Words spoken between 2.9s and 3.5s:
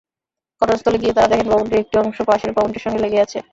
লেগে আছে।